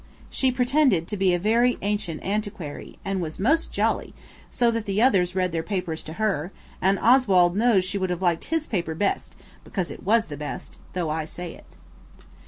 [0.31, 4.15] She pretended to be a very ancient antiquary, and was most jolly,
[4.49, 8.19] so that the others read their papers to her, and Oswald knows she would have
[8.23, 11.75] liked his paper best, because it was the best, though I say it.